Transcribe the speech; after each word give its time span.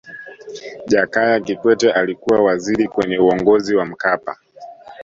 jakaya 0.87 1.39
kikwete 1.39 1.91
alikuwa 1.93 2.41
waziri 2.43 2.87
kwenye 2.87 3.17
uongozi 3.19 3.75
wa 3.75 3.85
mkapa 3.85 4.37